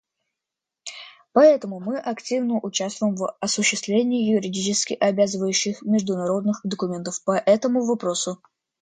[1.31, 8.41] Поэтому мы активно участвуем в осуществлении юридически обязывающих международных документов по этому вопросу.